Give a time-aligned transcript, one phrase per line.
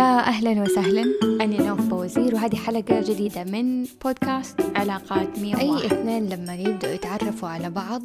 [0.00, 1.04] يا أهلا وسهلا.
[1.22, 7.48] أنا نوف بوزير وهذه حلقة جديدة من بودكاست علاقات مية أي اثنين لما يبدأوا يتعرفوا
[7.48, 8.02] على بعض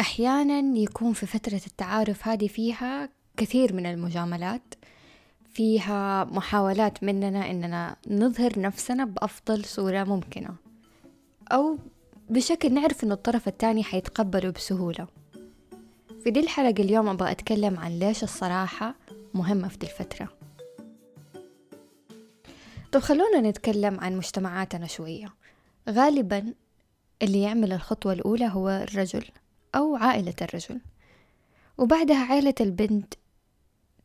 [0.00, 4.74] أحيانا يكون في فترة التعارف هذه فيها كثير من المجاملات
[5.54, 10.54] فيها محاولات مننا إننا نظهر نفسنا بأفضل صورة ممكنة.
[11.52, 11.78] أو
[12.30, 15.06] بشكل نعرف إنه الطرف الثاني حيتقبله بسهولة.
[16.24, 18.94] في دي الحلقة اليوم أبغى أتكلم عن ليش الصراحة
[19.34, 20.37] مهمة في دي الفترة.
[22.92, 25.34] طب خلونا نتكلم عن مجتمعاتنا شوية.
[25.88, 26.54] غالبا
[27.22, 29.24] اللي يعمل الخطوة الأولى هو الرجل
[29.74, 30.80] أو عائلة الرجل.
[31.78, 33.14] وبعدها عائلة البنت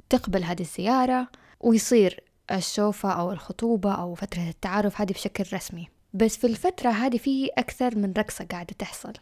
[0.09, 1.27] تقبل هذه الزيارة
[1.59, 5.87] ويصير الشوفة أو الخطوبة أو فترة التعارف هذه بشكل رسمي.
[6.13, 9.13] بس في الفترة هذه في أكثر من رقصة قاعدة تحصل.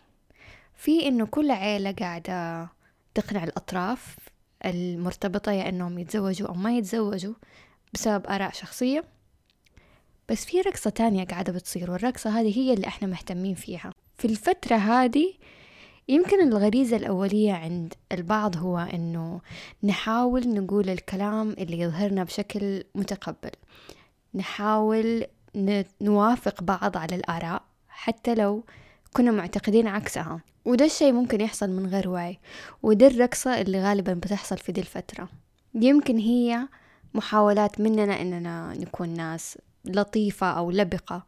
[0.76, 2.68] في إنه كل عيلة قاعدة
[3.14, 4.16] تقنع الأطراف
[4.66, 7.34] المرتبطة يا إنهم يتزوجوا أو ما يتزوجوا
[7.94, 9.04] بسبب آراء شخصية.
[10.32, 13.92] بس في رقصة تانية قاعدة بتصير والرقصة هذه هي اللي إحنا مهتمين فيها.
[14.18, 15.34] في الفترة هذه
[16.08, 19.42] يمكن الغريزة الأولية عند البعض هو إنه
[19.84, 23.52] نحاول نقول الكلام اللي يظهرنا بشكل متقبل.
[24.36, 25.26] نحاول
[26.02, 28.64] نوافق بعض على الآراء حتى لو
[29.14, 30.40] كنا معتقدين عكسها.
[30.66, 32.40] وده الشيء ممكن يحصل من غير وعي
[32.84, 35.30] وده الرقصة اللي غالبا بتحصل في دي الفترة.
[35.76, 36.68] يمكن هي
[37.14, 41.24] محاولات مننا إننا نكون ناس لطيفة أو لبقة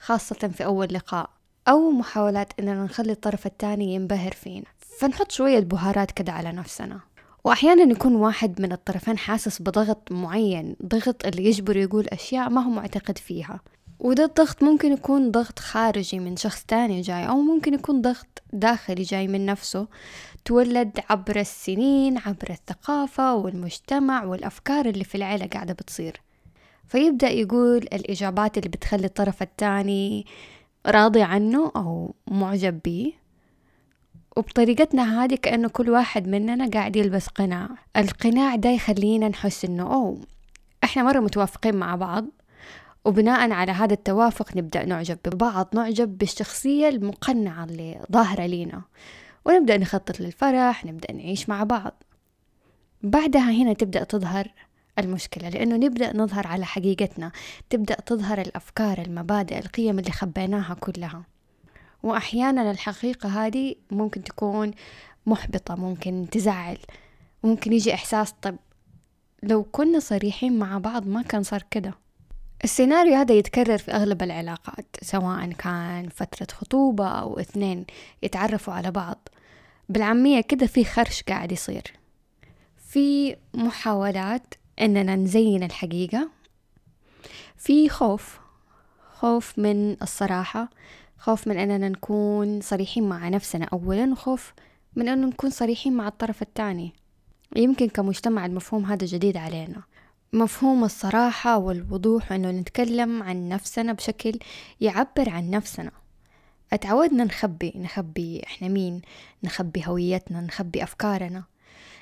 [0.00, 1.30] خاصة في أول لقاء
[1.68, 4.66] أو محاولات إننا نخلي الطرف الثاني ينبهر فينا.
[5.00, 7.00] فنحط شوية بهارات كده على نفسنا.
[7.44, 12.70] وأحيانا يكون واحد من الطرفين حاسس بضغط معين ضغط اللي يجبره يقول أشياء ما هو
[12.70, 13.60] معتقد فيها.
[13.98, 19.02] وده الضغط ممكن يكون ضغط خارجي من شخص تاني جاي أو ممكن يكون ضغط داخلي
[19.02, 19.86] جاي من نفسه
[20.44, 26.20] تولد عبر السنين عبر الثقافة والمجتمع والأفكار اللي في العيلة قاعدة بتصير.
[26.88, 30.26] فيبدأ يقول الإجابات اللي بتخلي الطرف التاني
[30.86, 33.12] راضي عنه أو معجب بيه.
[34.36, 37.68] وبطريقتنا هذه كأنه كل واحد مننا قاعد يلبس قناع.
[37.96, 40.20] القناع ده يخلينا نحس إنه أوه
[40.84, 42.26] إحنا مرة متوافقين مع بعض.
[43.04, 48.82] وبناء على هذا التوافق نبدأ نعجب ببعض نعجب بالشخصية المقنعة اللي ظاهرة لينا.
[49.44, 52.02] ونبدأ نخطط للفرح نبدأ نعيش مع بعض.
[53.02, 54.48] بعدها هنا تبدأ تظهر
[54.98, 57.32] المشكلة لأنه نبدأ نظهر على حقيقتنا
[57.70, 61.22] تبدأ تظهر الأفكار المبادئ القيم اللي خبيناها كلها.
[62.02, 64.70] وأحيانا الحقيقة هذه ممكن تكون
[65.26, 66.78] محبطة ممكن تزعل
[67.44, 68.56] ممكن يجي إحساس طب
[69.42, 71.94] لو كنا صريحين مع بعض ما كان صار كده.
[72.64, 77.86] السيناريو هذا يتكرر في أغلب العلاقات سواء كان فترة خطوبة أو اثنين
[78.22, 79.28] يتعرفوا على بعض.
[79.88, 81.92] بالعامية كده في خرش قاعد يصير.
[82.76, 86.28] في محاولات إننا نزين الحقيقة.
[87.56, 88.38] في خوف
[89.12, 90.70] خوف من الصراحة
[91.18, 94.52] خوف من أننا نكون صريحين مع نفسنا أولا وخوف
[94.96, 96.92] من أنه نكون صريحين مع الطرف الثاني.
[97.56, 99.82] يمكن كمجتمع المفهوم هذا جديد علينا.
[100.32, 104.38] مفهوم الصراحة والوضوح أنه نتكلم عن نفسنا بشكل
[104.80, 105.90] يعبر عن نفسنا.
[106.72, 109.02] أتعودنا نخبي نخبي إحنا مين؟
[109.44, 111.44] نخبي هويتنا نخبي أفكارنا.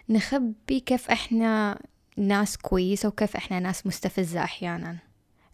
[0.08, 1.78] نخبي كيف إحنا
[2.16, 4.96] ناس كويسة وكيف إحنا ناس مستفزة أحيانا.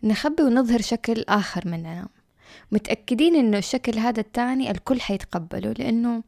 [0.03, 2.09] نخبي ونظهر شكل آخر مننا.
[2.73, 6.23] متأكدين إنه الشكل هذا التاني الكل حيتقبله لأنه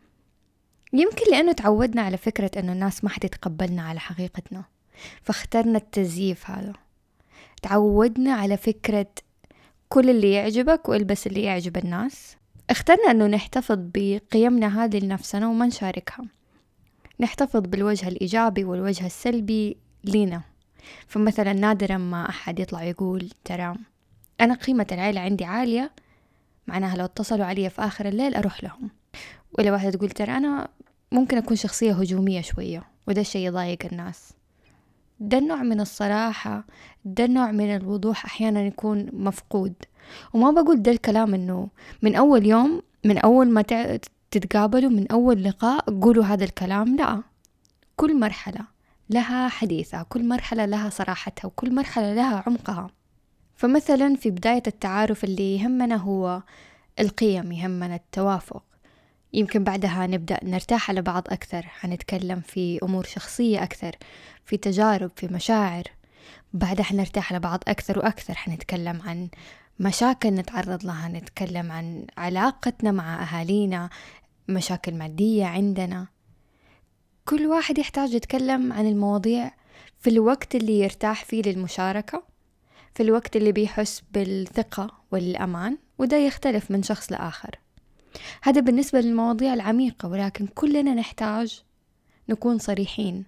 [0.93, 4.65] يمكن لأنه تعودنا على فكرة إنه الناس ما حتتقبلنا على حقيقتنا.
[5.23, 6.73] فاخترنا التزييف هذا.
[7.63, 9.07] تعودنا على فكرة
[9.89, 12.37] كل اللي يعجبك والبس اللي يعجب الناس.
[12.71, 16.25] اخترنا أنه نحتفظ بقيمنا هذه لنفسنا وما نشاركها.
[17.21, 20.43] نحتفظ بالوجه الإيجابي والوجه السلبي لينا.
[21.07, 23.75] فمثلا نادرا ما أحد يطلع يقول ترى
[24.41, 25.91] أنا قيمة العيلة عندي عالية
[26.67, 28.91] معناها لو اتصلوا علي في آخر الليل أروح لهم.
[29.59, 30.69] ولا واحدة تقول ترى أنا
[31.13, 34.33] ممكن أكون شخصية هجومية شوية وده الشي يضايق الناس.
[35.21, 36.65] ده النوع من الصراحة
[37.05, 39.75] ده النوع من الوضوح أحيانا يكون مفقود.
[40.35, 41.69] وما بقول ده الكلام إنه
[42.03, 43.63] من أول يوم من أول ما
[44.31, 47.23] تتقابلوا من أول لقاء قولوا هذا الكلام لا.
[47.97, 48.74] كل مرحلة.
[49.11, 52.91] لها حديثها كل مرحلة لها صراحتها وكل مرحلة لها عمقها.
[53.57, 56.43] فمثلا في بداية التعارف اللي يهمنا هو
[57.01, 58.63] القيم يهمنا التوافق.
[59.33, 63.97] يمكن بعدها نبدأ نرتاح على بعض أكثر حنتكلم في أمور شخصية أكثر
[64.45, 65.85] في تجارب في مشاعر.
[66.53, 69.29] بعدها حنرتاح على بعض أكثر وأكثر حنتكلم عن
[69.81, 73.91] مشاكل نتعرض لها نتكلم عن علاقتنا مع أهالينا
[74.49, 76.14] مشاكل مادية عندنا.
[77.29, 79.51] كل واحد يحتاج يتكلم عن المواضيع
[80.01, 82.23] في الوقت اللي يرتاح فيه للمشاركة
[82.95, 87.59] في الوقت اللي بيحس بالثقة والأمان وده يختلف من شخص لآخر.
[88.43, 91.63] هذا بالنسبة للمواضيع العميقة ولكن كلنا نحتاج
[92.29, 93.25] نكون صريحين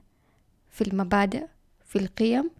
[0.71, 1.45] في المبادئ
[1.87, 2.51] في القيم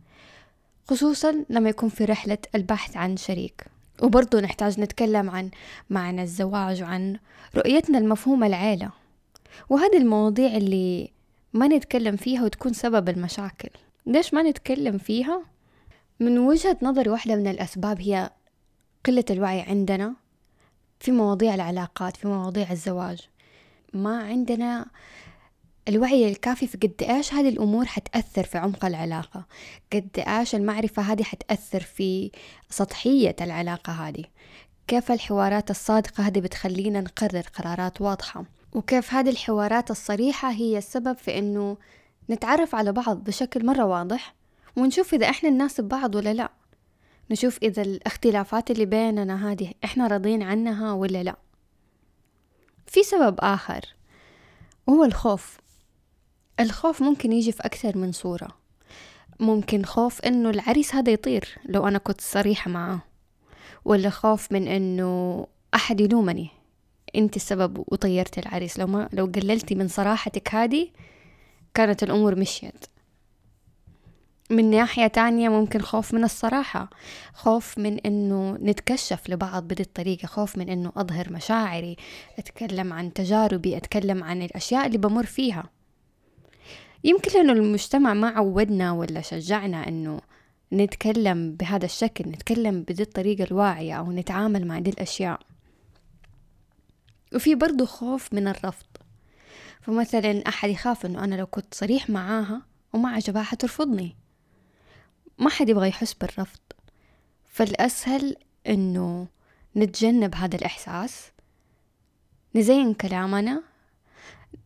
[0.89, 3.65] خصوصا لما يكون في رحلة البحث عن شريك.
[4.03, 5.51] وبرضو نحتاج نتكلم عن
[5.91, 7.19] معنى الزواج وعن
[7.57, 8.91] رؤيتنا المفهوم العيلة.
[9.69, 11.16] وهذه المواضيع اللي
[11.53, 13.71] ما نتكلم فيها وتكون سبب المشاكل.
[14.07, 15.43] ليش ما نتكلم فيها؟
[16.21, 18.31] من وجهة نظري واحدة من الأسباب هي
[19.05, 20.15] قلة الوعي عندنا
[21.01, 23.29] في مواضيع العلاقات في مواضيع الزواج.
[23.93, 24.87] ما عندنا
[25.89, 29.47] الوعي الكافي في قد إيش هذه الأمور حتأثر في عمق العلاقة.
[29.93, 32.31] قد إيش المعرفة هذه حتأثر في
[32.71, 34.25] سطحية العلاقة هذه.
[34.87, 38.45] كيف الحوارات الصادقة هذه بتخلينا نقرر قرارات واضحة.
[38.75, 41.77] وكيف هذه الحوارات الصريحة هي السبب في إنه
[42.31, 44.35] نتعرف على بعض بشكل مرة واضح
[44.77, 46.51] ونشوف إذا إحنا نناسب بعض ولا لأ.
[47.31, 51.37] نشوف إذا الاختلافات اللي بيننا هذه إحنا راضين عنها ولا لأ.
[52.87, 53.81] في سبب آخر
[54.87, 55.59] وهو الخوف.
[56.61, 58.49] الخوف ممكن يجي في أكثر من صورة.
[59.41, 63.01] ممكن خوف إنه العريس هذا يطير لو أنا كنت صريحة معاه
[63.85, 66.56] ولا خوف من إنه أحد يلومني.
[67.17, 68.79] أنت السبب وطيرت العريس.
[68.79, 70.89] لو ما لو قللتي من صراحتك هذه
[71.75, 72.85] كانت الأمور مشيت.
[74.51, 76.91] من ناحية تانية ممكن خوف من الصراحة.
[77.35, 80.27] خوف من إنه نتكشف لبعض بهذه الطريقة.
[80.27, 81.97] خوف من إنه أظهر مشاعري
[82.39, 85.71] أتكلم عن تجاربي أتكلم عن الأشياء اللي بمر فيها.
[87.05, 90.21] يمكن لأنه المجتمع ما عودنا ولا شجعنا إنه
[90.73, 95.41] نتكلم بهذا الشكل نتكلم بهذه الطريقة الواعية أو نتعامل مع دي الأشياء.
[97.35, 98.87] وفي برضو خوف من الرفض.
[99.81, 102.63] فمثلا أحد يخاف إنه أنا لو كنت صريح معاها
[102.93, 104.17] وما عجبها حترفضني
[105.39, 106.61] ما حد يبغى يحس بالرفض.
[107.49, 108.37] فالأسهل
[108.69, 109.27] إنه
[109.77, 111.31] نتجنب هذا الإحساس
[112.55, 113.63] نزين كلامنا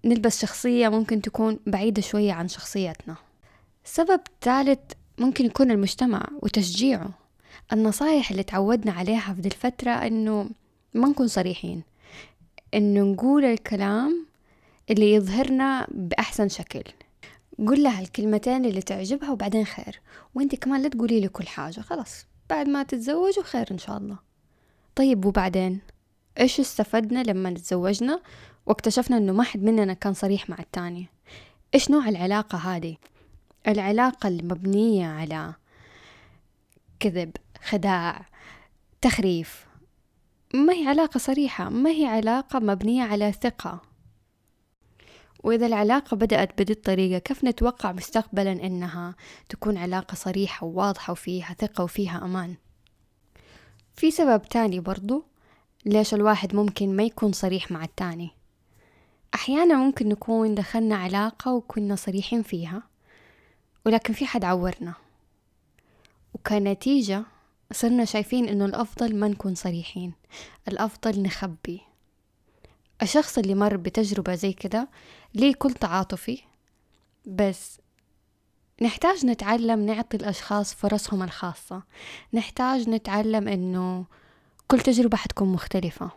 [0.04, 3.16] نلبس شخصية ممكن تكون بعيدة شوية عن شخصيتنا.
[3.84, 7.10] سبب ثالث ممكن يكون المجتمع وتشجيعه.
[7.72, 10.50] النصايح اللي تعودنا عليها في الفترة إنه
[10.94, 11.82] ما نكون صريحين.
[12.75, 14.26] إنه نقول الكلام
[14.90, 16.82] اللي يظهرنا بأحسن شكل.
[17.58, 20.00] قول لها الكلمتين اللي تعجبها وبعدين خير.
[20.34, 22.26] وانت كمان لا تقولي لي كل حاجة خلاص.
[22.50, 24.19] بعد ما تتزوجوا خير إن شاء الله.
[24.94, 25.81] طيب وبعدين؟
[26.40, 28.20] إيش استفدنا لما تزوجنا
[28.67, 31.06] واكتشفنا إنه ما حد مننا كان صريح مع التاني
[31.75, 32.96] إيش نوع العلاقة هذه؟
[33.69, 35.55] العلاقة المبنية على
[37.00, 37.31] كذب
[37.62, 38.26] خداع
[39.00, 39.67] تخريف
[40.55, 43.82] ما هي علاقة صريحة ما هي علاقة مبنية على ثقة؟
[45.44, 49.14] وإذا العلاقة بدأت بهذه الطريقة كيف نتوقع مستقبلا إنها
[49.49, 52.56] تكون علاقة صريحة وواضحة وفيها ثقة وفيها أمان؟
[53.97, 55.25] في سبب تاني برضو
[55.87, 58.31] ليش الواحد ممكن ما يكون صريح مع التاني؟
[59.35, 62.82] أحيانا ممكن نكون دخلنا علاقة وكنا صريحين فيها
[63.87, 64.94] ولكن في حد عورنا
[66.35, 67.25] وكنتيجة
[67.72, 70.12] صرنا شايفين إنه الأفضل ما نكون صريحين
[70.69, 71.81] الأفضل نخبي.
[73.02, 74.88] الشخص اللي مر بتجربة زي كده
[75.34, 76.38] ليه كل تعاطفي؟
[77.26, 77.78] بس
[78.82, 81.82] نحتاج نتعلم نعطي الأشخاص فرصهم الخاصة.
[82.34, 84.05] نحتاج نتعلم إنه
[84.69, 86.10] كل تجربة حتكون مختلفة.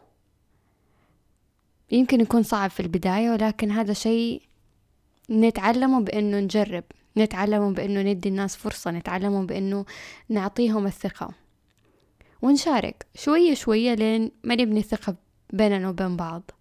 [1.91, 4.41] يمكن يكون صعب في البداية ولكن هذا شيء
[5.29, 6.83] نتعلمه بإنه نجرب
[7.17, 9.85] نتعلمه بإنه ندي الناس فرصة نتعلمه بإنه
[10.29, 11.42] نعطيهم الثقة.
[12.43, 15.15] ونشارك شوية شوية لين ما نبني ثقة
[15.49, 16.51] بيننا وبين بعض.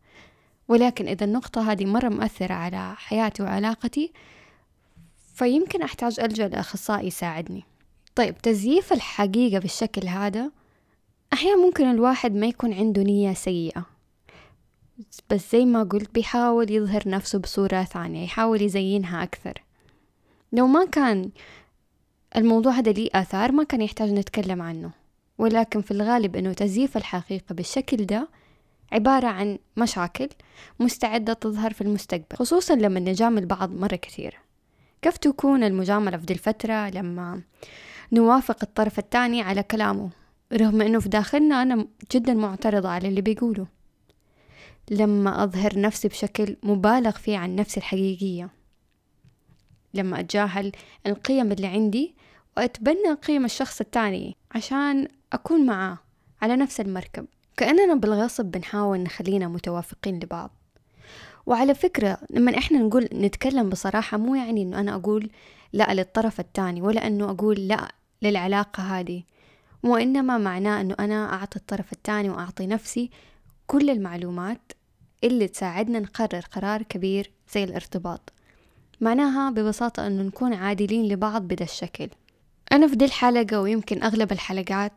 [0.69, 4.13] ولكن إذا النقطة هذه مرة مؤثرة على حياتي وعلاقتي
[5.35, 7.65] فيمكن أحتاج ألجأ لأخصائي يساعدني.
[8.15, 10.51] طيب تزييف الحقيقة بالشكل هذا
[11.33, 13.87] أحيانا ممكن الواحد ما يكون عنده نية سيئة.
[15.31, 19.63] بس زي ما قلت بيحاول يظهر نفسه بصورة ثانية يحاول يزينها أكثر.
[20.53, 21.31] لو ما كان
[22.37, 25.02] الموضوع هذا ليه آثار ما كان يحتاج نتكلم عنه.
[25.39, 28.29] ولكن في الغالب أنه تزييف الحقيقة بالشكل ده
[28.93, 30.29] عبارة عن مشاكل
[30.81, 34.39] مستعدة تظهر في المستقبل خصوصا لما نجامل بعض مرة كثير
[35.03, 37.43] كيف تكون المجاملة في دي الفترة لما
[38.13, 40.11] نوافق الطرف الثاني على كلامه
[40.53, 43.67] رغم إنه في داخلنا أنا جدا معترضة على اللي بيقوله؟
[44.91, 48.51] لما أظهر نفسي بشكل مبالغ فيه عن نفسي الحقيقية.
[49.95, 50.73] لما أتجاهل
[51.07, 52.15] القيم اللي عندي
[52.57, 55.99] وأتبنى قيم الشخص الثاني عشان أكون معاه
[56.43, 60.51] على نفس المركب كأننا بالغصب بنحاول نخلينا متوافقين لبعض.
[61.47, 65.31] وعلى فكرة لما إحنا نقول نتكلم بصراحة مو يعني إنه أنا أقول
[65.73, 69.23] لا للطرف الثاني ولا إنه أقول لا للعلاقة هذه.
[69.83, 73.11] وإنما معناه إنه أنا أعطي الطرف الثاني وأعطي نفسي
[73.67, 74.73] كل المعلومات
[75.25, 78.33] اللي تساعدنا نقرر قرار كبير زي الارتباط.
[79.01, 82.09] معناها ببساطة أنه نكون عادلين لبعض بدا الشكل.
[82.73, 84.93] أنا في دي الحلقة ويمكن أغلب الحلقات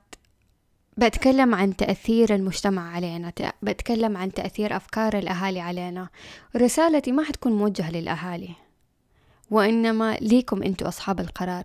[0.98, 6.10] بتكلم عن تأثير المجتمع علينا بتكلم عن تأثير أفكار الأهالي علينا.
[6.56, 8.50] رسالتي ما حتكون موجهة للأهالي
[9.52, 11.64] وإنما ليكم أنتوا أصحاب القرار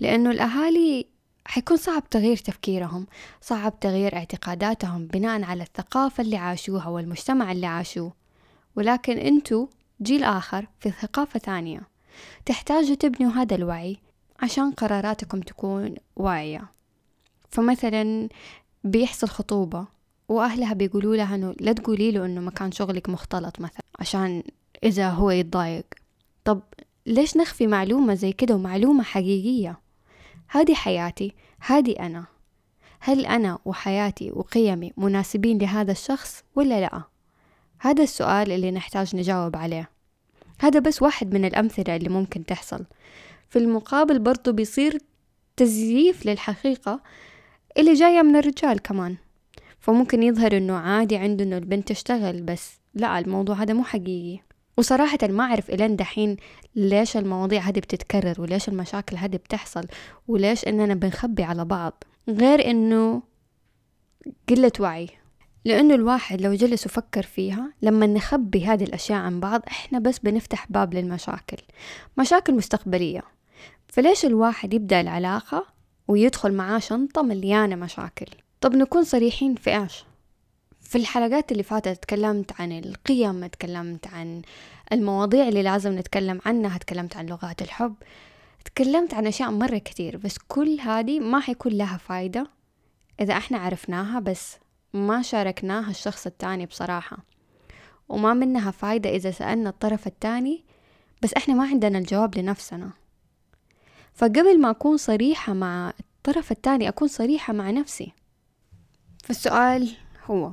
[0.00, 1.06] لأنه الأهالي
[1.44, 3.06] حيكون صعب تغيير تفكيرهم
[3.40, 8.12] صعب تغيير اعتقاداتهم بناء على الثقافة اللي عاشوها والمجتمع اللي عاشوه.
[8.76, 9.66] ولكن أنتوا
[10.02, 11.80] جيل آخر في ثقافة ثانية.
[12.46, 13.96] تحتاجوا تبنوا هذا الوعي
[14.40, 16.64] عشان قراراتكم تكون واعية.
[17.50, 18.28] فمثلا
[18.84, 19.86] بيحصل خطوبة
[20.28, 24.42] وأهلها بيقولوا لها إنه لا تقولي له إنه مكان شغلك مختلط مثلا عشان
[24.84, 25.86] إذا هو يتضايق.
[26.44, 26.60] طب
[27.06, 29.78] ليش نخفي معلومة زي كده ومعلومة حقيقية؟
[30.48, 32.24] هذه حياتي هذه أنا.
[33.00, 37.02] هل أنا وحياتي وقيمي مناسبين لهذا الشخص ولا لأ؟
[37.78, 39.90] هذا السؤال اللي نحتاج نجاوب عليه.
[40.60, 42.84] هذا بس واحد من الأمثلة اللي ممكن تحصل.
[43.48, 44.98] في المقابل برضو بيصير
[45.56, 47.00] تزييف للحقيقة
[47.78, 49.16] اللي جاية من الرجال كمان.
[49.80, 54.40] فممكن يظهر إنه عادي عنده انه البنت تشتغل بس لا الموضوع هذا مو حقيقي.
[54.76, 56.36] وصراحة ما أعرف إلين دحين
[56.76, 59.86] ليش المواضيع هذه بتتكرر وليش المشاكل هذه بتحصل
[60.28, 62.04] وليش إننا بنخبي على بعض.
[62.28, 63.22] غير إنه
[64.48, 65.08] قلة وعي.
[65.64, 70.66] لأنه الواحد لو جلس وفكر فيها لما نخبي هذه الأشياء عن بعض إحنا بس بنفتح
[70.70, 71.56] باب للمشاكل.
[72.18, 73.22] مشاكل مستقبلية.
[73.88, 75.77] فليش الواحد يبدأ العلاقة
[76.08, 78.26] ويدخل معاه شنطة مليانة مشاكل.
[78.60, 80.04] طب نكون صريحين في إيش؟
[80.80, 84.42] في الحلقات اللي فاتت تكلمت عن القيم تكلمت عن
[84.92, 87.94] المواضيع اللي لازم نتكلم عنها تكلمت عن لغات الحب
[88.64, 92.46] تكلمت عن أشياء مرة كتير بس كل هذه ما حيكون لها فايدة
[93.20, 94.56] إذا إحنا عرفناها بس
[94.94, 97.18] ما شاركناها الشخص التاني بصراحة.
[98.08, 100.64] وما منها فايدة إذا سألنا الطرف التاني
[101.22, 102.90] بس إحنا ما عندنا الجواب لنفسنا.
[104.18, 108.12] فقبل ما أكون صريحة مع الطرف التاني أكون صريحة مع نفسي.
[109.24, 109.96] فالسؤال
[110.26, 110.52] هو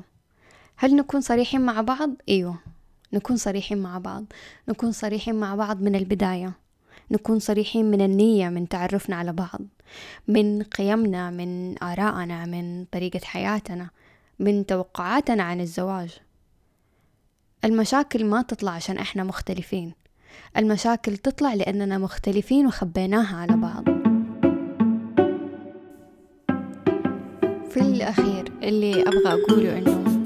[0.76, 2.60] هل نكون صريحين مع بعض؟ أيوة
[3.14, 4.26] نكون صريحين مع بعض.
[4.70, 6.54] نكون صريحين مع بعض من البداية.
[7.12, 9.62] نكون صريحين من النية من تعرفنا على بعض.
[10.28, 13.90] من قيمنا من آرائنا من طريقة حياتنا
[14.40, 16.20] من توقعاتنا عن الزواج.
[17.64, 19.94] المشاكل ما تطلع عشان إحنا مختلفين.
[20.58, 23.86] المشاكل تطلع لأننا مختلفين وخبيناها على بعض.
[27.70, 30.26] في الأخير اللي أبغى أقوله إنه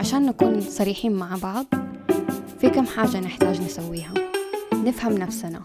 [0.00, 1.66] عشان نكون صريحين مع بعض
[2.58, 4.14] في كم حاجة نحتاج نسويها.
[4.74, 5.62] نفهم نفسنا.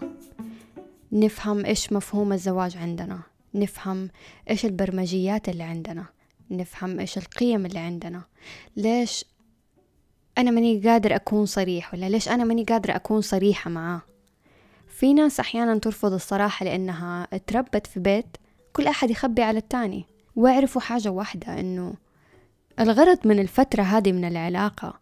[1.12, 3.20] نفهم إيش مفهوم الزواج عندنا.
[3.54, 4.08] نفهم
[4.50, 6.04] إيش البرمجيات اللي عندنا.
[6.50, 8.22] نفهم إيش القيم اللي عندنا.
[8.76, 9.24] ليش
[10.38, 14.02] أنا ماني قادر أكون صريح ولا ليش أنا ماني قادرة أكون صريحة معاه؟
[14.88, 18.36] في ناس أحيانا ترفض الصراحة لأنها تربت في بيت
[18.72, 20.04] كل أحد يخبي على التاني
[20.36, 21.94] واعرفوا حاجة واحدة إنه
[22.80, 25.00] الغرض من الفترة هذه من العلاقة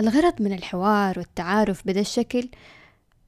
[0.00, 2.48] الغرض من الحوار والتعارف بهذا الشكل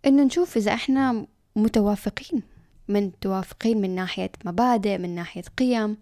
[0.06, 1.26] إنه نشوف إذا إحنا
[1.56, 2.42] متوافقين
[2.88, 5.96] من متوافقين من ناحية مبادئ من ناحية قيم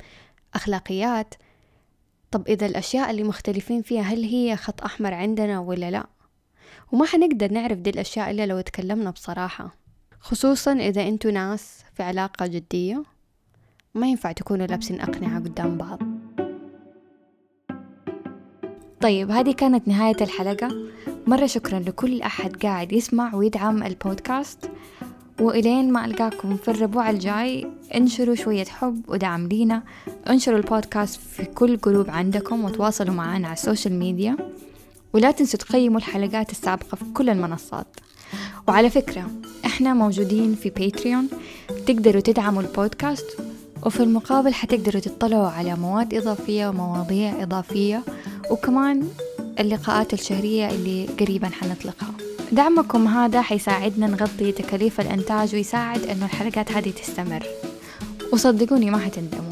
[0.55, 1.35] أخلاقيات.
[2.37, 6.07] طب إذا الأشياء اللي مختلفين فيها هل هي خط أحمر عندنا ولا لا؟
[6.93, 9.75] وما حنقدر نعرف دي الأشياء إلا لو تكلمنا بصراحة
[10.21, 13.03] خصوصا إذا أنتوا ناس في علاقة جدية.
[13.95, 15.99] ما ينفع تكونوا لابسين أقنعة قدام بعض.
[19.01, 20.69] طيب هذه كانت نهاية الحلقة.
[21.27, 24.71] مرة شكرا لكل أحد قاعد يسمع ويدعم البودكاست.
[25.41, 29.83] وإلين ما ألقاكم في الربوع الجاي انشروا شوية حب ودعم لينا.
[30.31, 34.37] انشروا البودكاست في كل group عندكم وتواصلوا معنا على ال social media.
[35.13, 37.87] ولا تنسوا تقيموا الحلقات السابقة في كل المنصات.
[38.69, 39.31] وعلى فكرة
[39.65, 41.29] إحنا موجودين في Patreon
[41.87, 43.27] تقدروا تدعموا البودكاست
[43.87, 48.03] وفي المقابل حتقدروا تطلعوا على مواد إضافية ومواضيع إضافية
[48.51, 49.09] وكمان
[49.61, 52.26] اللقاءات الشهرية اللي قريبا حنطلقها.
[52.53, 57.43] دعمكم هذا حيساعدنا نغطي تكاليف الإنتاج ويساعد إنه الحلقات هذه تستمر.
[58.33, 59.46] وصدقوني ما حتندموا